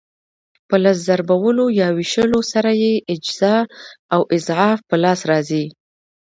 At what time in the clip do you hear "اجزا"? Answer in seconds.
3.13-3.55